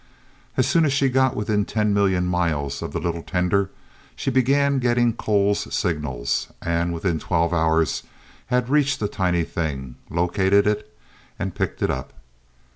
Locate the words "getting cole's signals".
4.79-6.47